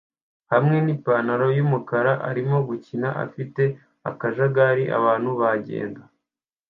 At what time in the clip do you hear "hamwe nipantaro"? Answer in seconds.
0.51-1.45